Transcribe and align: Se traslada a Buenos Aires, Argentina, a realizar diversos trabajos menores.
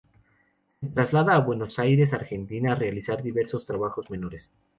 Se 0.65 0.89
traslada 0.89 1.35
a 1.35 1.39
Buenos 1.41 1.77
Aires, 1.77 2.11
Argentina, 2.11 2.71
a 2.71 2.75
realizar 2.75 3.21
diversos 3.21 3.67
trabajos 3.67 4.09
menores. 4.09 4.49